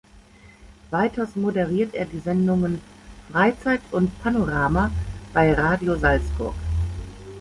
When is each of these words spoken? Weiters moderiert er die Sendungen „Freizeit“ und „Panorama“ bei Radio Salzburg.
Weiters 0.89 1.35
moderiert 1.35 1.93
er 1.93 2.05
die 2.05 2.17
Sendungen 2.21 2.81
„Freizeit“ 3.31 3.81
und 3.91 4.09
„Panorama“ 4.23 4.89
bei 5.31 5.53
Radio 5.53 5.95
Salzburg. 5.95 6.55